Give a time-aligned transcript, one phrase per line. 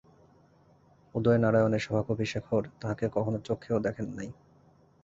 [1.15, 4.29] উদয়নারায়ণের সভাকবি শেখর তাঁহাকে কখনো চক্ষেও দেখেন নাই।